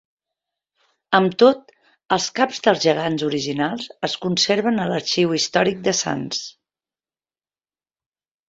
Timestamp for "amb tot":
1.17-1.69